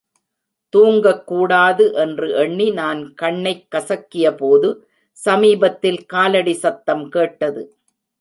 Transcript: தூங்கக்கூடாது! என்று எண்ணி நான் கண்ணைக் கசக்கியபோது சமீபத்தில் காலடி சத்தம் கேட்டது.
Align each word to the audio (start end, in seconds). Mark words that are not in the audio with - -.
தூங்கக்கூடாது! 0.73 1.85
என்று 2.03 2.27
எண்ணி 2.35 2.67
நான் 2.71 3.01
கண்ணைக் 3.13 3.67
கசக்கியபோது 3.71 4.69
சமீபத்தில் 5.17 6.01
காலடி 6.05 6.55
சத்தம் 6.63 7.05
கேட்டது. 7.09 7.63